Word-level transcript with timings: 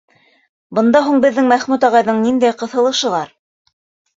Бында 0.77 1.01
һуң 1.09 1.19
беҙҙең 1.25 1.51
Мәхмүт 1.51 1.85
ағайҙың 1.91 2.25
ниндәй 2.25 2.57
ҡыҫылышы 2.63 3.13
бар? 3.19 3.35